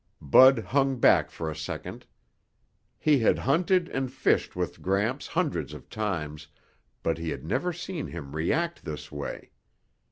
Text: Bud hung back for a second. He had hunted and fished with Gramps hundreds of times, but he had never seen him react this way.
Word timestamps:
Bud 0.19 0.57
hung 0.57 0.97
back 0.99 1.29
for 1.29 1.47
a 1.51 1.55
second. 1.55 2.07
He 2.97 3.19
had 3.19 3.37
hunted 3.37 3.87
and 3.89 4.11
fished 4.11 4.55
with 4.55 4.81
Gramps 4.81 5.27
hundreds 5.27 5.75
of 5.75 5.91
times, 5.91 6.47
but 7.03 7.19
he 7.19 7.29
had 7.29 7.45
never 7.45 7.71
seen 7.71 8.07
him 8.07 8.35
react 8.35 8.83
this 8.83 9.11
way. 9.11 9.51